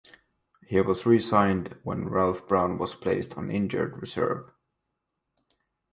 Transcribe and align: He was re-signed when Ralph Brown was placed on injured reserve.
He 0.65 0.81
was 0.81 1.05
re-signed 1.05 1.77
when 1.83 2.09
Ralph 2.09 2.47
Brown 2.47 2.79
was 2.79 2.95
placed 2.95 3.37
on 3.37 3.51
injured 3.51 4.01
reserve. 4.01 4.51